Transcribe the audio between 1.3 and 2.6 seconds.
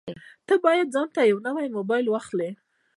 نوی مبایل واخلې